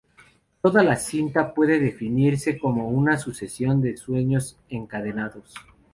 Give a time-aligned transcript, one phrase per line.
[0.63, 5.53] Toda la cinta puede definirse como una sucesión de sueños encadenados.